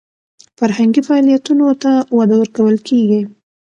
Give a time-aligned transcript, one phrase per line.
[0.57, 3.21] فرهنګي فعالیتونو ته وده ورکول کیږي.